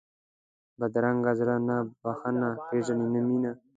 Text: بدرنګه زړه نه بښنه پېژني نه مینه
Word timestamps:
بدرنګه 0.79 1.31
زړه 1.39 1.55
نه 1.67 1.77
بښنه 2.01 2.49
پېژني 2.67 3.07
نه 3.13 3.21
مینه 3.27 3.51